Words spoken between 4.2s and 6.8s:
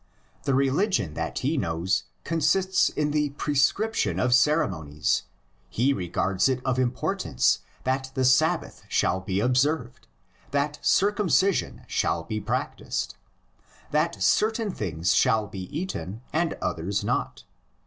ceremonies; he regards it of